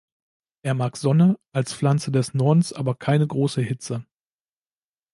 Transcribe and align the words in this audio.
Er 0.63 0.73
mag 0.73 0.95
Sonne, 0.97 1.37
als 1.53 1.75
Pflanze 1.75 2.11
des 2.11 2.33
Nordens 2.33 2.73
aber 2.73 2.95
keine 2.95 3.27
große 3.27 3.61
Hitze. 3.61 4.03